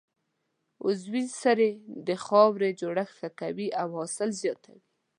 عضوي 0.85 1.23
سرې 1.41 1.71
د 2.07 2.09
خاورې 2.25 2.69
جوړښت 2.79 3.13
ښه 3.17 3.29
کوي 3.39 3.67
او 3.81 3.87
حاصل 3.97 4.29
زیاتوي. 4.41 4.81